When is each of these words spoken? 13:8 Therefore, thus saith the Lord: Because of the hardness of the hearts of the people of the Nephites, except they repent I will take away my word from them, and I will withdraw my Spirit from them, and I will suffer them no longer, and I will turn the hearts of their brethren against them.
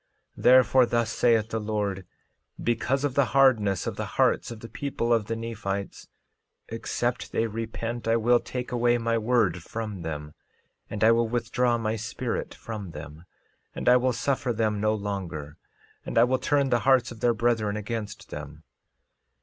13:8 0.35 0.41
Therefore, 0.43 0.85
thus 0.87 1.11
saith 1.11 1.49
the 1.49 1.59
Lord: 1.59 2.07
Because 2.59 3.03
of 3.03 3.13
the 3.13 3.25
hardness 3.37 3.85
of 3.85 3.97
the 3.97 4.07
hearts 4.17 4.49
of 4.49 4.61
the 4.61 4.67
people 4.67 5.13
of 5.13 5.27
the 5.27 5.35
Nephites, 5.35 6.07
except 6.69 7.31
they 7.31 7.45
repent 7.45 8.07
I 8.07 8.15
will 8.15 8.39
take 8.39 8.71
away 8.71 8.97
my 8.97 9.19
word 9.19 9.61
from 9.61 10.01
them, 10.01 10.33
and 10.89 11.03
I 11.03 11.11
will 11.11 11.29
withdraw 11.29 11.77
my 11.77 11.97
Spirit 11.97 12.55
from 12.55 12.93
them, 12.93 13.25
and 13.75 13.87
I 13.87 13.95
will 13.97 14.11
suffer 14.11 14.51
them 14.51 14.81
no 14.81 14.95
longer, 14.95 15.57
and 16.03 16.17
I 16.17 16.23
will 16.23 16.39
turn 16.39 16.71
the 16.71 16.79
hearts 16.79 17.11
of 17.11 17.19
their 17.19 17.35
brethren 17.35 17.77
against 17.77 18.31
them. 18.31 18.63